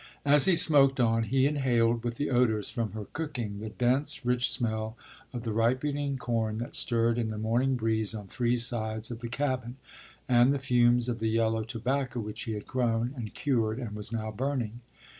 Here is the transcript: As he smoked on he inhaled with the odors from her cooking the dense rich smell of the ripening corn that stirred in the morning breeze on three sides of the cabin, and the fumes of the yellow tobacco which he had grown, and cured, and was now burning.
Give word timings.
As 0.25 0.45
he 0.45 0.55
smoked 0.55 0.99
on 0.99 1.21
he 1.21 1.45
inhaled 1.45 2.03
with 2.03 2.15
the 2.17 2.31
odors 2.31 2.71
from 2.71 2.93
her 2.93 3.05
cooking 3.13 3.59
the 3.59 3.69
dense 3.69 4.25
rich 4.25 4.49
smell 4.49 4.97
of 5.31 5.43
the 5.43 5.53
ripening 5.53 6.17
corn 6.17 6.57
that 6.57 6.73
stirred 6.73 7.19
in 7.19 7.29
the 7.29 7.37
morning 7.37 7.75
breeze 7.75 8.15
on 8.15 8.25
three 8.25 8.57
sides 8.57 9.11
of 9.11 9.19
the 9.19 9.27
cabin, 9.27 9.75
and 10.27 10.51
the 10.51 10.57
fumes 10.57 11.07
of 11.07 11.19
the 11.19 11.29
yellow 11.29 11.63
tobacco 11.63 12.19
which 12.19 12.45
he 12.45 12.53
had 12.53 12.65
grown, 12.65 13.13
and 13.15 13.35
cured, 13.35 13.77
and 13.77 13.95
was 13.95 14.11
now 14.11 14.31
burning. 14.31 14.79